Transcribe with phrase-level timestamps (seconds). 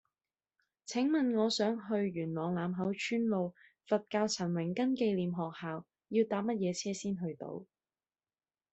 [0.87, 3.53] 請問我想去元朗欖口村路
[3.85, 7.63] 佛教陳榮根紀念學校要搭乜嘢車先去到